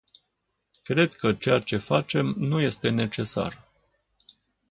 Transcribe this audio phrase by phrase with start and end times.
[0.83, 3.67] Cred că ceea ce facem nu este necesar.